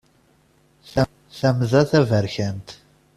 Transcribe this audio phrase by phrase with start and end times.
[1.37, 2.67] Tamda taberkant.